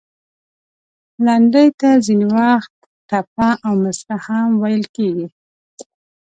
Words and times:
لنډۍ 1.25 1.67
ته 1.79 1.89
ځینې 2.05 2.27
وخت، 2.37 2.73
ټپه 3.09 3.49
او 3.65 3.73
مصره 3.83 4.17
هم 4.25 4.49
ویل 4.61 4.83
کیږي. 4.95 5.27